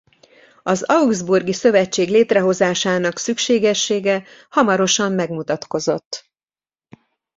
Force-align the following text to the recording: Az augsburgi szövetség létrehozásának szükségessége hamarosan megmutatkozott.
Az 0.63 0.83
augsburgi 0.83 1.53
szövetség 1.53 2.09
létrehozásának 2.09 3.17
szükségessége 3.17 4.23
hamarosan 4.49 5.11
megmutatkozott. 5.11 6.29